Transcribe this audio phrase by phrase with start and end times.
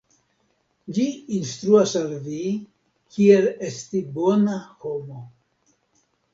[0.97, 1.03] Ĝi
[1.39, 2.41] instruas al vi
[3.19, 5.23] kiel esti bona homo.